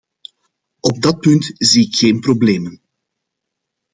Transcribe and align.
Op 0.81 1.01
dat 1.01 1.19
punt 1.19 1.51
zie 1.57 1.85
ik 1.85 1.95
geen 1.95 2.19
problemen. 2.19 2.81